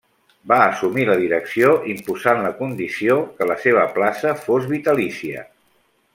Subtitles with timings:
[0.51, 5.47] Va assumir la direcció imposant la condició que la seva plaça fos vitalícia.